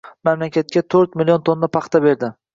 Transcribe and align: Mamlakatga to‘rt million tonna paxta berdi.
Mamlakatga 0.27 0.83
to‘rt 0.95 1.19
million 1.21 1.45
tonna 1.51 1.71
paxta 1.79 2.05
berdi. 2.09 2.33